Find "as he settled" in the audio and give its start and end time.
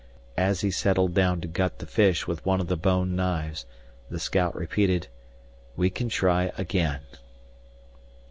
0.39-1.13